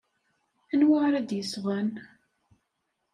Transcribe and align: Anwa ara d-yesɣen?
Anwa 0.73 0.97
ara 1.07 1.19
d-yesɣen? 1.21 1.89